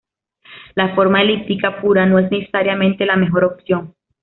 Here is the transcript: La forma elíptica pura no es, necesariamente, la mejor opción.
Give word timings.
La 0.73 0.95
forma 0.95 1.21
elíptica 1.21 1.79
pura 1.79 2.07
no 2.07 2.17
es, 2.17 2.31
necesariamente, 2.31 3.05
la 3.05 3.17
mejor 3.17 3.43
opción. 3.45 3.93